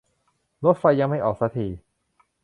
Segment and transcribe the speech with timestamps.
[0.63, 1.67] รถไฟยังไม่ออกซะที